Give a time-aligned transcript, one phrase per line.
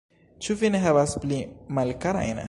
[0.45, 1.41] Ĉu vi ne havas pli
[1.79, 2.39] malkarajn?